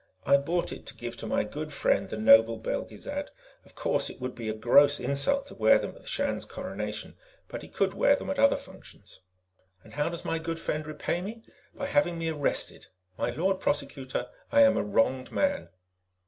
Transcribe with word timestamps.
"I 0.25 0.35
brought 0.37 0.71
it 0.71 0.87
to 0.87 0.95
give 0.95 1.15
to 1.17 1.27
my 1.27 1.43
good 1.43 1.71
friend, 1.71 2.09
the 2.09 2.17
Noble 2.17 2.57
Belgezad. 2.59 3.29
Of 3.63 3.75
course 3.75 4.09
it 4.09 4.19
would 4.19 4.33
be 4.33 4.49
a 4.49 4.53
gross 4.55 4.99
insult 4.99 5.45
to 5.49 5.53
wear 5.53 5.77
them 5.77 5.91
at 5.91 6.01
the 6.01 6.07
Shan's 6.07 6.43
Coronation, 6.43 7.15
but 7.47 7.61
he 7.61 7.67
could 7.67 7.93
wear 7.93 8.15
them 8.15 8.31
at 8.31 8.39
other 8.39 8.57
functions. 8.57 9.19
"And 9.83 9.93
how 9.93 10.09
does 10.09 10.25
my 10.25 10.39
good 10.39 10.59
friend 10.59 10.87
repay 10.87 11.21
me? 11.21 11.43
By 11.75 11.85
having 11.85 12.17
me 12.17 12.29
arrested. 12.29 12.87
My 13.15 13.29
Lord 13.29 13.59
Prosecutor, 13.59 14.27
I 14.51 14.61
am 14.61 14.75
a 14.75 14.81
wronged 14.83 15.31
man." 15.31 15.69